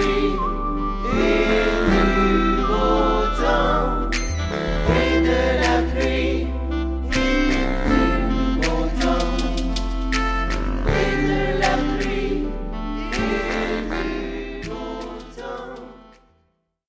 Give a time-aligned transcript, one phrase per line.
[0.00, 0.47] free.